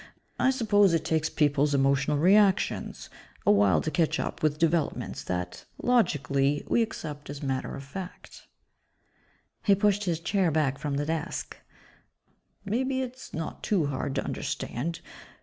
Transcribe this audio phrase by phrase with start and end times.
[0.39, 3.07] I suppose it takes people's emotional reactions
[3.45, 8.47] a while to catch up with developments that, logically, we accept as matter of fact."
[9.61, 11.55] He pushed his chair back from the desk,
[12.65, 15.01] "Maybe it's not too hard to understand.